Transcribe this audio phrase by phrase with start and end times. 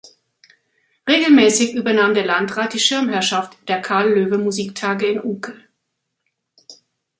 [1.07, 5.63] Regelmäßig übernahm der Landrat die Schirmherrschaft der Carl-Loewe-Musiktage in Unkel.